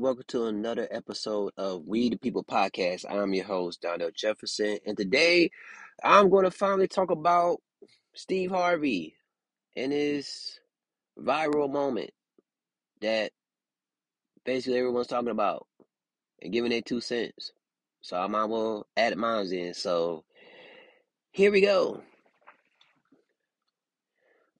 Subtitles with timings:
[0.00, 3.04] Welcome to another episode of We the People podcast.
[3.06, 5.50] I'm your host, Donnell Jefferson, and today
[6.02, 7.58] I'm going to finally talk about
[8.14, 9.14] Steve Harvey
[9.76, 10.58] and his
[11.18, 12.12] viral moment
[13.02, 13.32] that
[14.46, 15.66] basically everyone's talking about
[16.40, 17.52] and giving their two cents.
[18.00, 19.74] So I might well add mine in.
[19.74, 20.24] So
[21.30, 22.00] here we go.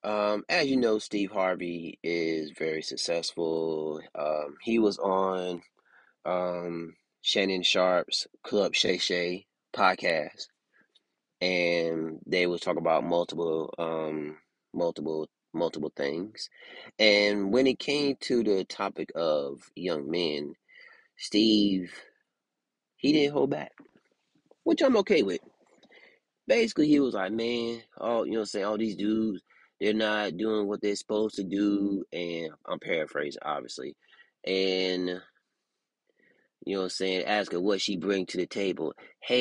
[0.02, 4.00] Um, as you know, Steve Harvey is very successful.
[4.14, 5.62] Um, he was on
[6.24, 10.46] um, Shannon Sharpe's Club Shay Shay podcast,
[11.40, 14.38] and they was talking about multiple, um,
[14.72, 16.48] multiple, multiple things.
[16.98, 20.54] And when it came to the topic of young men,
[21.18, 21.92] Steve,
[22.96, 23.72] he didn't hold back,
[24.64, 25.40] which I'm okay with.
[26.46, 29.42] Basically, he was like, man, all you know, I'm saying all these dudes,
[29.80, 31.50] they're not doing what they're supposed to mm-hmm.
[31.50, 33.96] do, and I'm paraphrasing, obviously,
[34.46, 35.20] and
[36.64, 37.24] You know what I'm saying?
[37.24, 38.94] Ask her what she bring to the table.
[39.20, 39.36] Hell,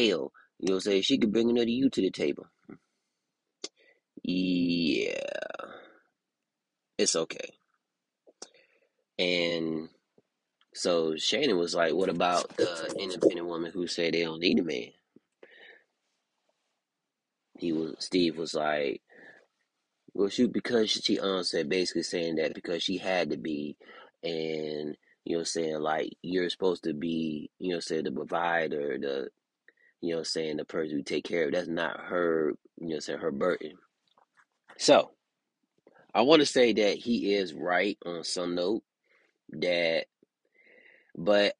[0.60, 1.02] you know what I'm saying?
[1.04, 2.48] She could bring another you to the table.
[4.23, 5.16] Yeah.
[6.98, 7.54] It's okay.
[9.17, 9.90] And
[10.73, 14.64] so Shannon was like, what about the independent woman who say they don't need a
[14.64, 14.92] man?
[17.58, 19.02] He was Steve was like,
[20.20, 23.78] well she because she um said basically saying that because she had to be
[24.22, 29.30] and you know saying like you're supposed to be, you know, say the provider, the
[30.02, 33.20] you know saying the person who take care of that's not her you know saying
[33.20, 33.76] her burden.
[34.77, 35.11] So
[36.14, 38.82] i want to say that he is right on some note
[39.52, 40.05] that
[41.16, 41.54] but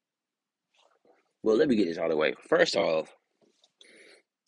[1.42, 2.34] well let me get this out of the way.
[2.46, 3.08] First off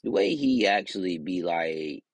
[0.04, 2.04] the way he actually be like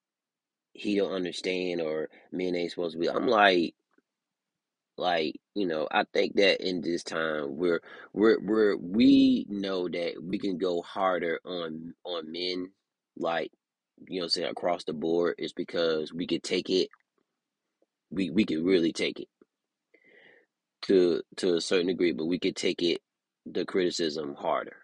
[0.79, 3.75] he don't understand or men ain't supposed to be i'm like
[4.99, 7.81] like you know i think that in this time we're
[8.13, 12.71] we're we're we know that we can go harder on on men
[13.19, 13.51] like
[14.09, 16.89] you know I'm saying across the board is because we could take it.
[18.11, 19.29] We we could really take it
[20.83, 23.01] to to a certain degree but we could take it
[23.47, 24.77] the criticism harder.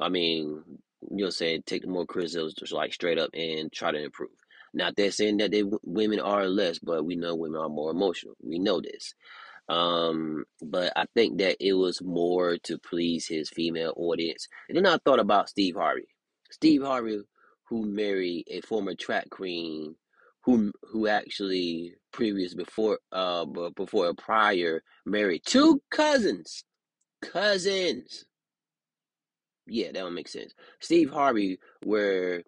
[0.00, 0.62] I mean
[1.10, 4.30] you know saying take the more criticism just like straight up and try to improve
[4.74, 8.34] not that saying that they women are less but we know women are more emotional
[8.42, 9.12] we know this
[9.68, 14.48] um, but I think that it was more to please his female audience.
[14.70, 16.08] And then I thought about Steve Harvey.
[16.52, 17.22] Steve Harvey,
[17.68, 19.96] who married a former track queen,
[20.44, 23.46] who who actually previous before uh
[23.76, 26.64] before a prior married two cousins,
[27.22, 28.26] cousins.
[29.66, 30.54] Yeah, that would make sense.
[30.80, 32.44] Steve Harvey, where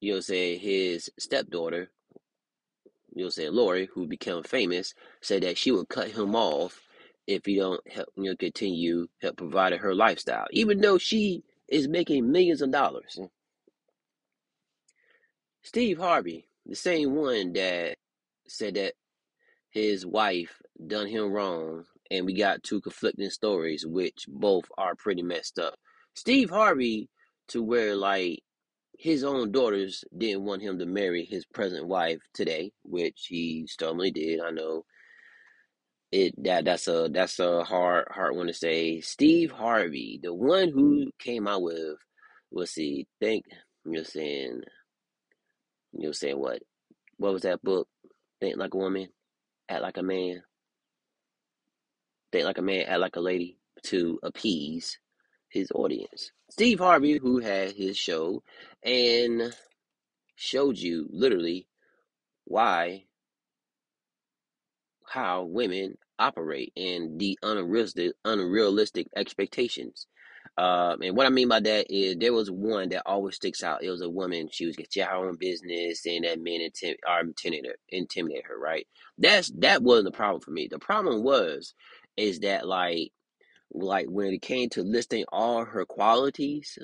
[0.00, 1.90] you'll say his stepdaughter
[3.16, 6.80] you'll say Lori, who became famous, said that she would cut him off
[7.26, 11.88] if he don't help, you know, continue help provide her lifestyle, even though she is
[11.88, 13.18] making millions of dollars.
[15.62, 17.96] Steve Harvey, the same one that
[18.46, 18.94] said that
[19.70, 25.22] his wife done him wrong, and we got two conflicting stories, which both are pretty
[25.22, 25.74] messed up.
[26.14, 27.08] Steve Harvey,
[27.48, 28.42] to where like
[28.98, 34.10] his own daughters didn't want him to marry his present wife today, which he stubbornly
[34.10, 34.40] did.
[34.40, 34.84] I know
[36.12, 39.00] it that that's a that's a hard hard one to say.
[39.00, 41.96] Steve Harvey, the one who came out with,
[42.52, 43.44] let's see, think
[43.84, 44.62] you're saying
[45.92, 46.62] you're saying what?
[47.18, 47.88] What was that book?
[48.40, 49.08] Think like a woman,
[49.68, 50.42] act like a man.
[52.32, 54.98] Think like a man, act like a lady to appease
[55.56, 56.32] his audience.
[56.50, 58.42] Steve Harvey, who had his show
[58.84, 59.54] and
[60.36, 61.68] showed you literally
[62.44, 63.04] why
[65.08, 70.06] how women operate and the unrealistic unrealistic expectations.
[70.58, 73.84] Um, and what I mean by that is there was one that always sticks out.
[73.84, 74.48] It was a woman.
[74.52, 78.58] She was getting her own business, saying that men intim- are intimidate her, intimidate her.
[78.58, 78.86] Right?
[79.18, 80.68] That's that wasn't the problem for me.
[80.70, 81.74] The problem was
[82.16, 83.12] is that like
[83.76, 86.78] like when it came to listing all her qualities,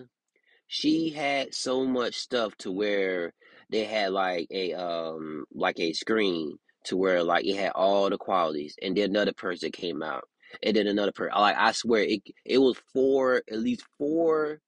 [0.67, 3.33] she had so much stuff to where
[3.71, 8.19] they had like a um like a screen to where like it had all the
[8.19, 10.25] qualities and then another person came out
[10.63, 14.61] and then another person like i swear it it was four at least four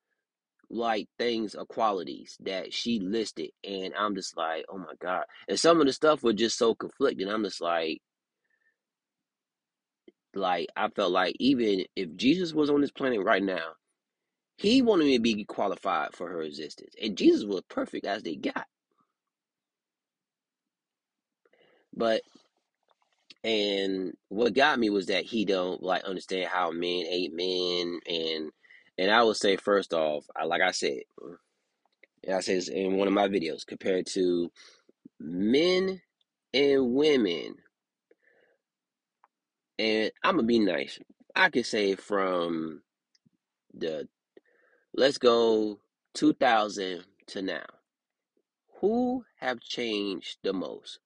[0.71, 5.25] like things or qualities that she listed and i'm just like oh my god.
[5.49, 8.00] And some of the stuff was just so conflicting i'm just like
[10.36, 13.72] like i felt like even if jesus was on this planet right now
[14.58, 16.94] he wanted me to be qualified for her existence.
[17.02, 18.66] And Jesus was perfect as they got.
[21.96, 22.22] But
[23.42, 28.52] And what got me was that he don't like understand how men hate men, and
[28.98, 31.00] and I would say first off, I, like I said,
[32.25, 34.52] and I said in one of my videos, compared to
[35.20, 36.02] men
[36.54, 37.56] and women,
[39.79, 40.99] and I'm gonna be nice.
[41.35, 42.82] I could say from
[43.73, 44.09] the
[44.94, 45.81] let's go
[46.15, 47.65] 2000 to now,
[48.81, 50.99] who have changed the most?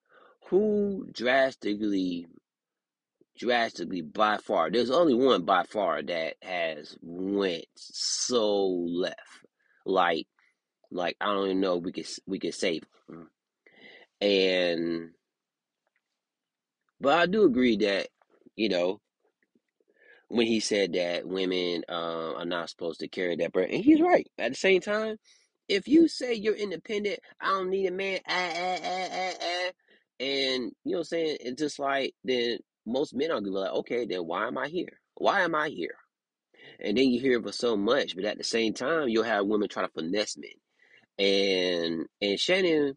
[0.48, 2.26] Who drastically
[3.38, 4.70] drastically by far.
[4.70, 9.16] There's only one by far that has went so left.
[9.86, 10.26] Like
[10.90, 13.28] like I don't even know we could we could save him.
[14.22, 14.26] Mm.
[14.26, 15.10] And
[17.00, 18.08] but I do agree that
[18.58, 19.00] you know
[20.28, 24.02] when he said that women uh, are not supposed to carry that burden, and he's
[24.02, 24.28] right.
[24.38, 25.18] At the same time,
[25.68, 29.70] if you say you're independent, I don't need a man, ah, ah, ah, ah, ah,
[30.20, 33.50] and you know what I'm saying, it's just like then most men are gonna be
[33.50, 35.00] like, okay, then why am I here?
[35.16, 35.96] Why am I here?
[36.80, 39.46] And then you hear it for so much, but at the same time, you'll have
[39.46, 40.50] women try to finesse men.
[41.18, 42.96] And and Shannon,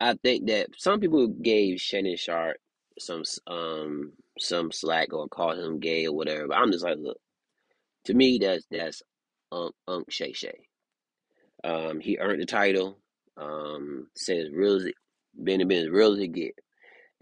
[0.00, 2.58] I think that some people gave Shannon Sharpe
[2.98, 4.12] some um
[4.42, 6.48] some slack or call him gay or whatever.
[6.48, 7.18] But I'm just like, look,
[8.06, 9.02] to me, that's that's
[9.50, 10.66] Unc Unc Shay Shay.
[11.64, 12.98] Um, he earned the title.
[13.36, 14.94] Um, said as real as it,
[15.42, 16.54] been been as real as it get.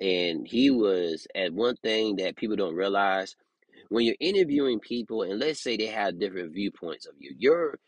[0.00, 3.36] And he was at one thing that people don't realize
[3.90, 7.78] when you're interviewing people, and let's say they have different viewpoints of you, you're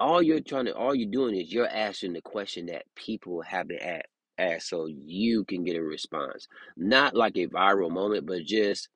[0.00, 3.80] all you're trying to all you're doing is you're asking the question that people haven't
[3.80, 4.06] asked
[4.38, 6.48] asked so you can get a response.
[6.76, 8.88] Not like a viral moment but just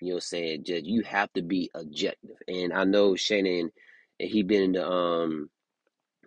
[0.00, 2.36] you know saying just you have to be objective.
[2.48, 3.70] And i know shannon
[4.18, 5.50] he been in the um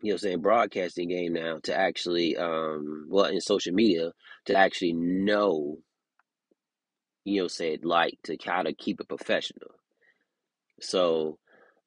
[0.01, 4.11] you know saying broadcasting game now to actually um well in social media
[4.45, 5.77] to actually know
[7.23, 9.71] you know said like to kind of keep it professional.
[10.81, 11.39] So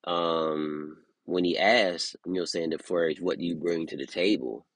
[0.05, 4.07] um when he asked you know saying the phrase what do you bring to the
[4.07, 4.67] table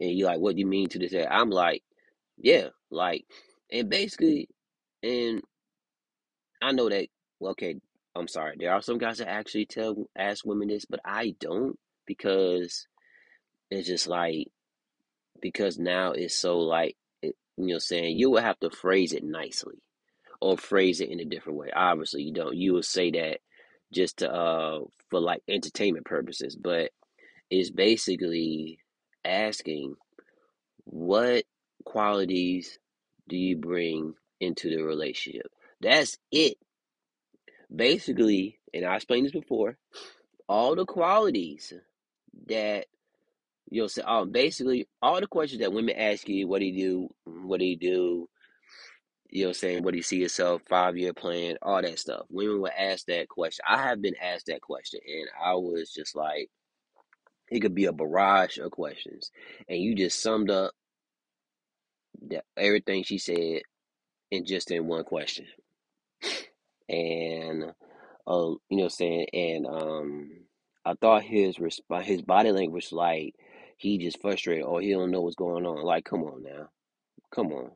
[0.00, 1.82] and you like what do you mean to this i'm like
[2.38, 3.24] yeah like
[3.70, 4.48] and basically
[5.02, 5.42] and
[6.62, 7.06] i know that
[7.38, 7.76] well, okay
[8.16, 11.78] i'm sorry there are some guys that actually tell ask women this but i don't
[12.06, 12.86] because
[13.70, 14.48] it's just like
[15.40, 19.22] because now it's so like it, you know saying you will have to phrase it
[19.24, 19.80] nicely
[20.40, 21.70] or phrase it in a different way.
[21.74, 23.38] Obviously you don't you will say that
[23.92, 24.80] just to, uh
[25.10, 26.90] for like entertainment purposes but
[27.50, 28.78] it's basically
[29.24, 29.96] asking
[30.84, 31.44] what
[31.84, 32.78] qualities
[33.28, 35.50] do you bring into the relationship?
[35.80, 36.56] That's it.
[37.74, 39.76] Basically, and I explained this before,
[40.48, 41.72] all the qualities
[42.48, 42.86] that
[43.70, 47.08] you'll say, oh, basically, all the questions that women ask you, what do you do?
[47.24, 48.28] What do you do?
[49.32, 52.26] You know, saying, what do you see yourself, five year plan, all that stuff.
[52.30, 53.64] Women will ask that question.
[53.68, 56.50] I have been asked that question, and I was just like,
[57.50, 59.30] it could be a barrage of questions.
[59.68, 60.72] And you just summed up
[62.28, 63.62] that everything she said
[64.30, 65.46] in just in one question.
[66.88, 67.72] And
[68.26, 70.30] uh, you know, I'm saying, and um,
[70.84, 73.34] I thought his resp- his body language like
[73.76, 75.82] he just frustrated or he don't know what's going on.
[75.84, 76.68] Like, come on now,
[77.34, 77.70] come on.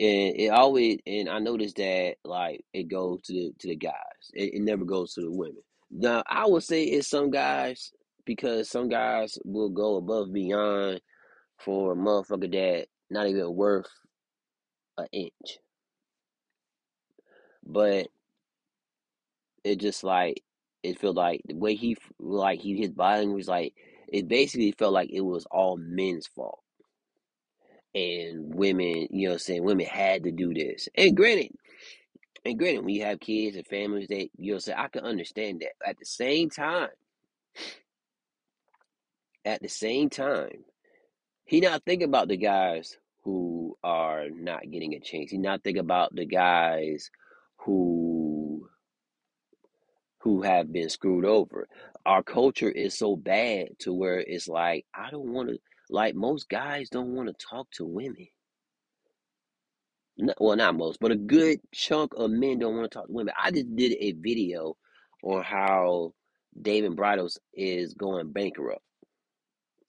[0.00, 3.94] And it always and I noticed that like it goes to the to the guys.
[4.34, 5.62] It, it never goes to the women.
[5.90, 7.92] Now I would say it's some guys
[8.24, 11.00] because some guys will go above beyond
[11.58, 13.88] for a motherfucker that not even worth
[14.98, 15.58] an inch.
[17.64, 18.08] But
[19.64, 20.42] it just like
[20.82, 23.74] it felt like the way he like he his body was like
[24.08, 26.60] it basically felt like it was all men's fault
[27.94, 31.50] and women you know what I'm saying women had to do this and granted
[32.48, 35.04] and granted when you have kids and families that you know what I'm I can
[35.04, 36.88] understand that at the same time
[39.44, 40.64] at the same time
[41.44, 45.80] he not thinking about the guys who are not getting a chance he not thinking
[45.80, 47.10] about the guys
[47.58, 48.68] who
[50.20, 51.68] who have been screwed over.
[52.04, 55.58] Our culture is so bad to where it's like I don't want to
[55.90, 58.28] like most guys don't want to talk to women.
[60.38, 63.34] Well, not most, but a good chunk of men don't want to talk to women.
[63.40, 64.76] I just did a video
[65.22, 66.14] on how
[66.60, 68.82] David's Bridal is going bankrupt.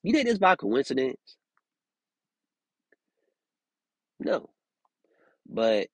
[0.02, 1.36] You think this by coincidence?
[4.20, 4.50] No.
[5.48, 5.88] But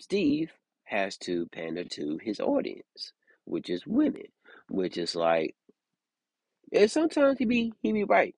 [0.00, 0.50] Steve
[0.84, 3.12] has to pander to his audience,
[3.44, 4.26] which is women,
[4.68, 5.54] which is like
[6.72, 8.34] and sometimes he be he be right.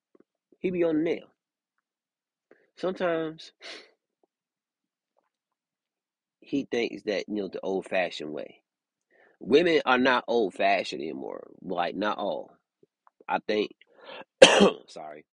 [0.59, 1.27] He be on the nail.
[2.77, 3.53] Sometimes
[6.49, 8.63] he thinks that you know the old fashioned way.
[9.39, 11.47] Women are not old fashioned anymore.
[11.61, 12.51] Like not all.
[13.29, 13.73] I think.
[14.87, 15.27] sorry,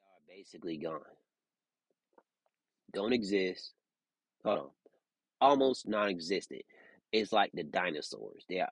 [0.00, 1.00] they are basically gone.
[2.92, 3.72] Don't exist.
[4.44, 4.70] Hold on.
[5.40, 6.62] Almost non-existent.
[7.12, 8.44] It's like the dinosaurs.
[8.48, 8.70] They are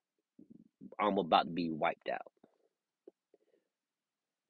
[0.98, 2.32] almost about to be wiped out.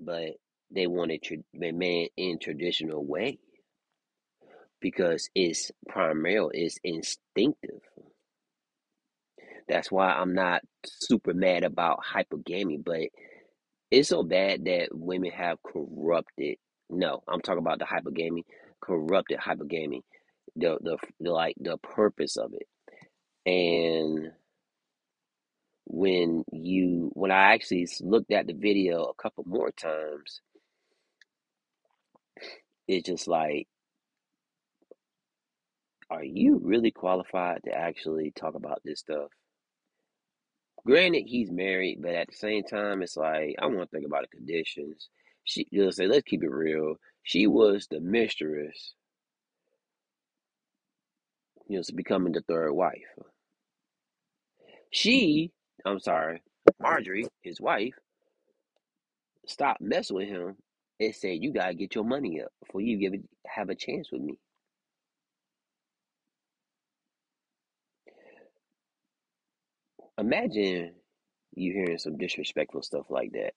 [0.00, 0.36] But
[0.70, 3.38] they want it to remain in traditional way
[4.80, 7.80] because it's primarily it's instinctive.
[9.68, 13.08] That's why I'm not super mad about hypergamy, but
[13.90, 16.56] it's so bad that women have corrupted.
[16.90, 18.42] No, I'm talking about the hypergamy,
[18.80, 20.00] corrupted hypergamy,
[20.56, 22.66] the the, the like the purpose of it.
[23.46, 24.32] And
[25.86, 30.40] when you when I actually looked at the video a couple more times,
[32.88, 33.68] it's just like,
[36.10, 39.30] are you really qualified to actually talk about this stuff?
[40.86, 44.22] Granted, he's married, but at the same time, it's like I want to think about
[44.22, 45.08] the conditions.
[45.44, 46.96] She just say, let's keep it real.
[47.24, 48.94] She was the mistress,
[51.68, 53.02] you know, becoming the third wife.
[54.90, 55.52] She,
[55.86, 56.42] I'm sorry,
[56.80, 57.94] Marjorie, his wife,
[59.46, 60.56] stopped messing with him
[61.00, 64.10] and said, "You gotta get your money up before you give it, have a chance
[64.12, 64.34] with me."
[70.18, 70.94] Imagine
[71.54, 73.54] you hearing some disrespectful stuff like that.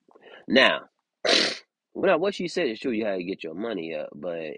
[0.48, 0.82] Now,
[1.94, 2.92] well, what she said is true.
[2.92, 4.58] You had to get your money up, but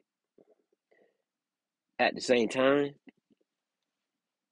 [2.00, 2.96] at the same time,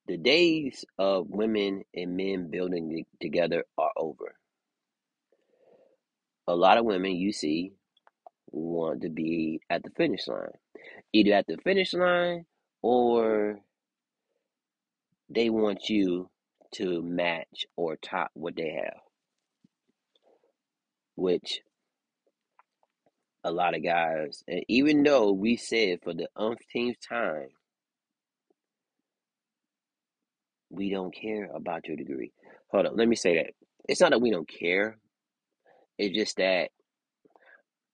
[0.06, 4.34] the days of women and men building together are over.
[6.48, 7.72] A lot of women you see
[8.50, 10.50] want to be at the finish line,
[11.12, 12.46] either at the finish line
[12.82, 13.60] or
[15.30, 16.28] they want you
[16.72, 19.00] to match or top what they have,
[21.16, 21.60] which
[23.44, 27.48] a lot of guys, and even though we said for the umpteenth time,
[30.70, 32.32] we don't care about your degree.
[32.68, 33.50] Hold on, let me say that.
[33.88, 34.96] It's not that we don't care.
[35.98, 36.70] It's just that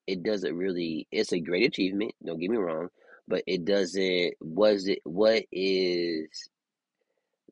[0.06, 1.06] it doesn't really.
[1.10, 2.12] It's a great achievement.
[2.24, 2.88] Don't get me wrong,
[3.26, 4.34] but it doesn't.
[4.40, 5.00] Was it?
[5.04, 6.28] What is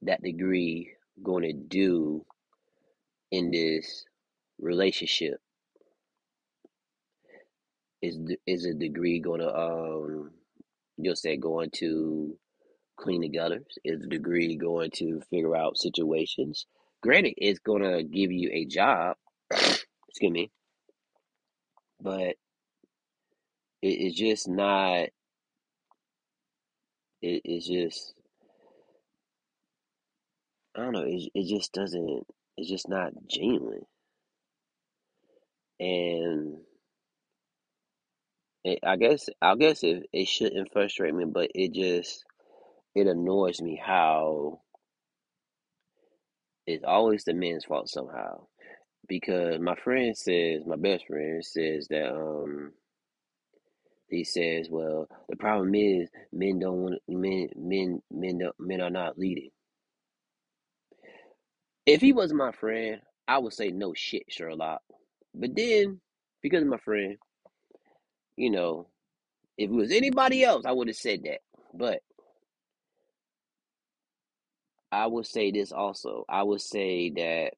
[0.03, 2.25] that degree going to do
[3.31, 4.05] in this
[4.61, 5.41] relationship?
[8.03, 10.31] Is is a degree going to um?
[10.99, 12.39] You'll say going to
[12.97, 13.67] clean the gutters?
[13.85, 16.67] Is the degree going to figure out situations?
[17.03, 19.17] Granted, it's going to give you a job.
[19.51, 20.51] excuse me,
[22.01, 22.37] but
[23.83, 25.09] it, it's just not.
[27.23, 28.15] It, it's just
[30.77, 31.05] I don't know.
[31.07, 32.25] It it just doesn't.
[32.59, 33.87] It's just not genuine,
[35.81, 36.59] and
[38.65, 42.25] it, I guess I guess it it shouldn't frustrate me, but it just
[42.95, 44.61] it annoys me how
[46.67, 48.47] it's always the men's fault somehow.
[49.09, 52.73] Because my friend says, my best friend says that um
[54.11, 58.91] he says, well, the problem is men don't want men men men don't, men are
[58.91, 59.51] not leading.
[61.87, 62.17] If he mm-hmm.
[62.17, 64.83] wasn't my friend, I would say no shit, Sherlock.
[65.35, 66.01] But then,
[66.43, 67.17] because of my friend,
[68.37, 68.89] you know,
[69.57, 71.41] if it was anybody else, I would have said that.
[71.73, 72.01] But
[74.93, 76.25] I would say this also.
[76.29, 77.53] I would say that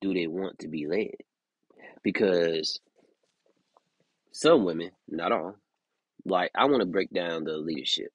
[0.00, 1.14] do they want to be led?
[2.02, 2.80] Because
[4.32, 5.56] some women, not all,
[6.24, 8.12] like I want to break down the leadership.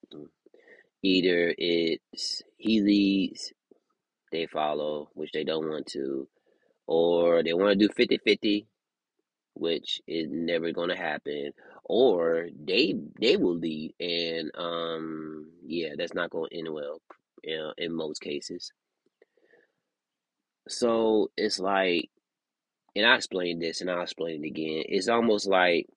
[1.03, 3.53] Either it's he leads,
[4.31, 6.27] they follow, which they don't want to,
[6.87, 8.67] or they want to do 50 50,
[9.55, 11.51] which is never going to happen,
[11.85, 17.01] or they they will lead, and um yeah, that's not going to end well
[17.43, 18.71] you know, in most cases.
[20.67, 22.09] So it's like,
[22.95, 24.83] and I explained this and I'll explain it again.
[24.87, 25.87] It's almost like,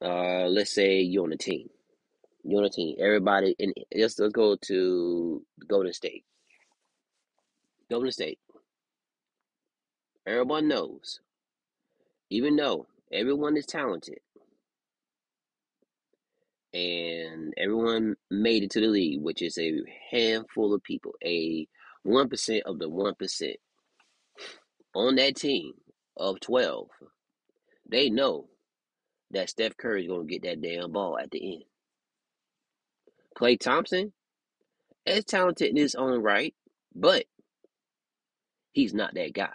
[0.00, 1.68] uh, let's say you're on a team.
[2.44, 2.96] Team.
[2.98, 6.24] Everybody, and let's, let's go to Golden State.
[7.90, 8.38] Golden State.
[10.26, 11.20] Everyone knows,
[12.30, 14.18] even though everyone is talented
[16.72, 19.80] and everyone made it to the league, which is a
[20.10, 21.66] handful of people, a
[22.06, 23.54] 1% of the 1%
[24.94, 25.72] on that team
[26.16, 26.88] of 12,
[27.88, 28.48] they know
[29.32, 31.64] that Steph Curry is gonna get that damn ball at the end.
[33.36, 34.12] Klay Thompson
[35.06, 36.54] is talented in his own right,
[36.94, 37.24] but
[38.72, 39.52] he's not that guy.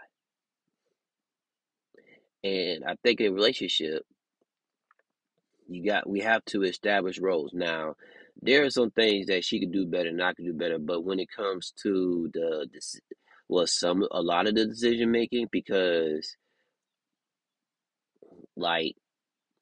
[2.44, 4.04] And I think in a relationship,
[5.68, 7.54] you got we have to establish roles.
[7.54, 7.96] Now,
[8.42, 11.04] there are some things that she could do better and I could do better, but
[11.04, 12.82] when it comes to the, the
[13.50, 16.36] well, some a lot of the decision making, because
[18.56, 18.96] like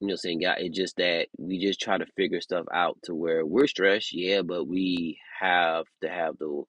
[0.01, 3.15] you know, saying God, it's just that we just try to figure stuff out to
[3.15, 6.63] where we're stressed, yeah, but we have to have the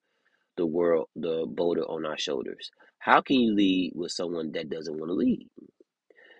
[0.57, 2.71] the world the boulder on our shoulders.
[2.99, 5.49] How can you lead with someone that doesn't want to lead?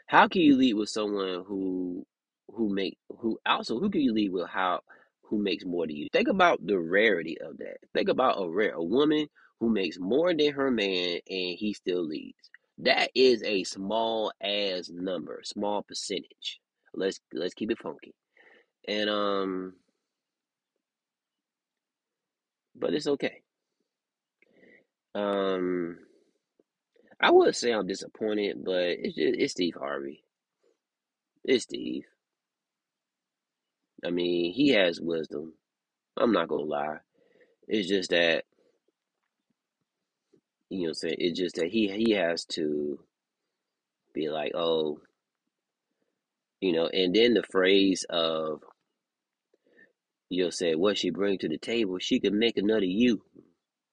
[0.07, 2.07] How can you lead with someone who
[2.49, 4.81] who make who also who can you lead with how
[5.25, 6.09] who makes more than you?
[6.13, 7.79] Think about the rarity of that.
[7.95, 9.29] Think about a rare a woman
[9.61, 12.51] who makes more than her man and he still leads.
[12.79, 16.61] That is a small ass number, small percentage.
[16.97, 18.15] Let's let's keep it funky.
[18.89, 19.75] And um
[22.77, 23.43] but it's okay.
[25.15, 25.99] Um
[27.21, 30.25] I would say I'm disappointed, but it's just, it's Steve Harvey.
[31.45, 32.05] It's Steve.
[34.05, 35.55] I mean, he has wisdom.
[36.19, 36.99] I'm not gonna lie.
[37.69, 38.45] It's just that
[40.71, 42.99] you know, what I'm saying it's just that he he has to
[44.15, 45.01] be like, oh,
[46.61, 48.63] you know, and then the phrase of
[50.29, 53.23] you know, say what she bring to the table, she could make another you.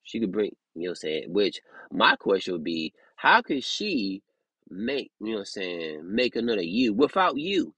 [0.04, 1.62] She could bring, you know, say which
[1.92, 4.22] my question would be, how could she
[4.70, 7.74] make, you know, saying make another you without you?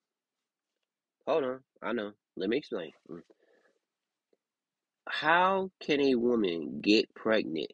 [1.28, 2.12] Hold on, I know.
[2.38, 2.92] Let me explain.
[3.10, 3.22] Mm.
[5.08, 7.72] How can a woman get pregnant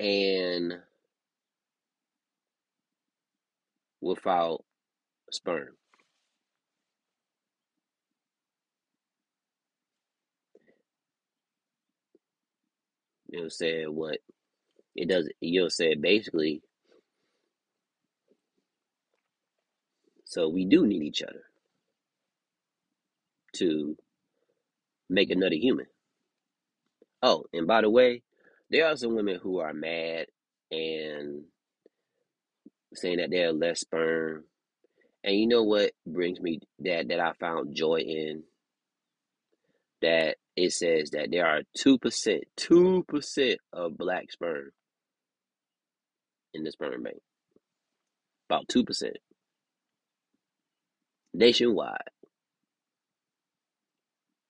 [0.00, 0.74] and
[4.00, 4.64] without
[5.32, 5.68] sperm?
[13.28, 14.18] You know, saying what
[14.96, 15.28] it does.
[15.40, 16.62] You know, said basically.
[20.24, 21.44] So we do need each other
[23.56, 23.96] to
[25.08, 25.86] make another human.
[27.22, 28.22] Oh, and by the way,
[28.70, 30.26] there are some women who are mad
[30.70, 31.44] and
[32.94, 34.44] saying that they're less sperm.
[35.28, 38.44] And you know what brings me that that I found joy in
[40.02, 44.70] that it says that there are two percent, two percent of black sperm
[46.54, 47.18] in the sperm bank.
[48.50, 49.18] About two percent
[51.34, 51.98] nationwide.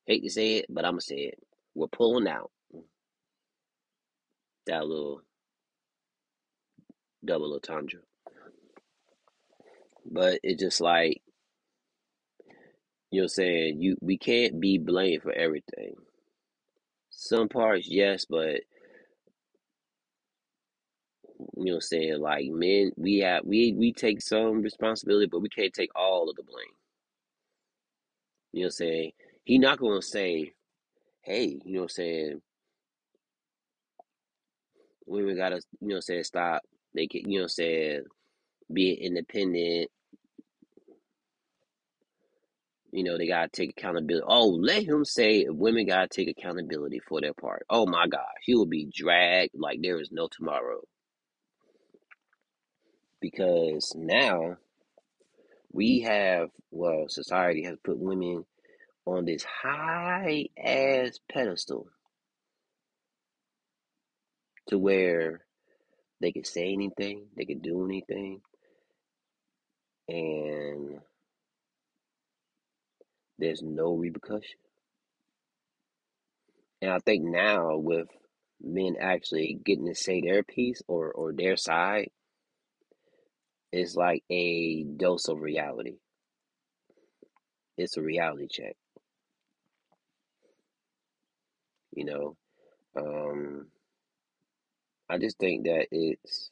[0.07, 1.41] Hate to say it, but I'm gonna say it.
[1.75, 2.53] We're pulling out
[4.67, 5.23] that little
[7.25, 8.01] double entendre.
[10.11, 11.23] But it's just like
[13.11, 15.95] you know, what I'm saying you we can't be blamed for everything.
[17.11, 18.63] Some parts, yes, but
[21.57, 25.41] you know, what I'm saying like men, we have we we take some responsibility, but
[25.43, 26.67] we can't take all of the blame.
[28.53, 29.13] You know, what I'm saying
[29.45, 30.53] he not gonna say,
[31.23, 32.43] hey, you know, what I'm saying
[35.07, 36.63] women gotta, you know, what I'm saying stop.
[36.95, 38.03] They can, you know, what I'm saying
[38.73, 39.91] be independent
[42.91, 44.25] You know, they gotta take accountability.
[44.27, 47.67] Oh, let him say women gotta take accountability for their part.
[47.69, 50.81] Oh my gosh, he will be dragged like there is no tomorrow.
[53.21, 54.57] Because now
[55.71, 58.45] we have, well, society has put women
[59.05, 61.89] on this high ass pedestal
[64.69, 65.45] to where
[66.21, 68.41] they can say anything, they can do anything,
[70.09, 71.01] and
[73.39, 74.59] there's no repercussion.
[76.83, 78.09] And I think now with
[78.61, 82.11] men actually getting to say their piece or, or their side,
[83.73, 85.99] it's like a dose of reality.
[87.77, 88.77] It's a reality check,
[91.95, 92.37] you know.
[92.97, 93.69] Um,
[95.09, 96.51] I just think that it's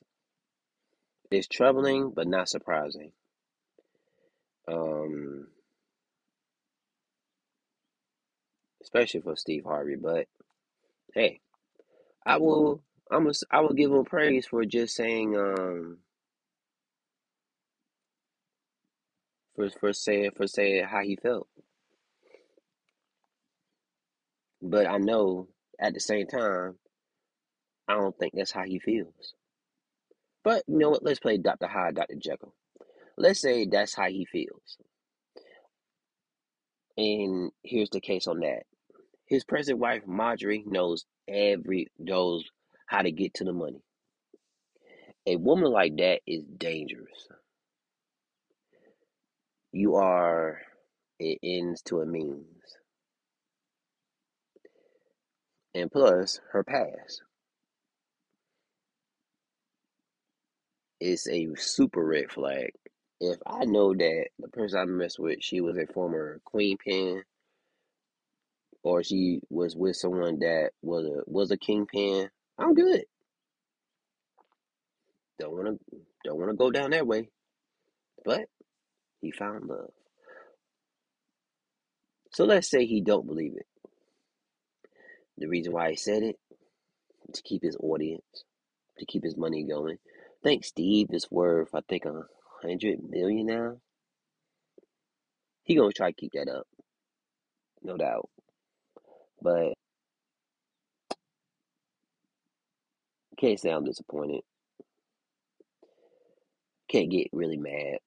[1.30, 3.12] it's troubling but not surprising.
[4.68, 5.48] Um,
[8.86, 9.96] especially for Steve Harvey.
[9.96, 10.28] But
[11.14, 11.40] hey,
[12.26, 15.98] I will I'm a, I will give him praise for just saying um
[19.56, 21.48] for for saying for saying how he felt.
[24.62, 25.48] But I know
[25.80, 26.76] at the same time,
[27.88, 29.34] I don't think that's how he feels.
[30.44, 31.04] But you know what?
[31.04, 31.66] Let's play Dr.
[31.68, 32.16] Hyde, Dr.
[32.16, 32.54] Jekyll.
[33.18, 34.78] Let's say that's how he feels.
[36.98, 38.64] And here's the case on that.
[39.26, 42.44] His present wife, Marjorie, knows every knows
[42.86, 43.82] how to get to the money.
[45.26, 47.28] A woman like that is dangerous.
[49.72, 50.60] You are
[51.18, 52.46] it ends to a means.
[55.74, 57.22] And plus her past.
[61.00, 62.70] It's a super red flag.
[63.20, 67.22] If I know that the person I messed with, she was a former queen pin,
[68.86, 73.02] or she was with someone that was a was a kingpin, I'm good.
[75.40, 75.72] Don't wanna
[76.24, 77.30] don't wanna go down that way.
[78.24, 78.46] But
[79.20, 79.90] he found love.
[82.32, 83.66] So let's say he don't believe it.
[85.36, 86.36] The reason why he said it
[87.34, 88.44] to keep his audience,
[88.98, 89.98] to keep his money going.
[89.98, 92.22] I think Steve is worth I think a
[92.62, 93.78] hundred million now.
[95.64, 96.68] He gonna try to keep that up,
[97.82, 98.30] no doubt.
[99.46, 99.74] But
[103.38, 104.40] can't say I'm disappointed.
[106.90, 107.98] Can't get really mad.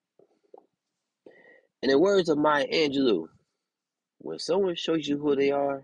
[1.82, 3.28] In the words of Maya Angelou,
[4.18, 5.84] when someone shows you who they are,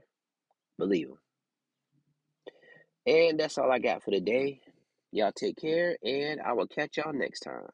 [0.77, 1.19] believe them.
[3.07, 4.59] And that's all I got for today.
[5.13, 7.69] Y'all take care, and I will catch y'all next time.